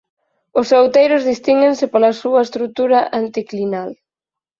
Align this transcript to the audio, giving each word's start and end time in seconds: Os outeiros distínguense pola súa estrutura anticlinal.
Os 0.59 0.67
outeiros 0.79 1.27
distínguense 1.31 1.85
pola 1.93 2.17
súa 2.21 2.41
estrutura 2.47 2.99
anticlinal. 3.21 3.89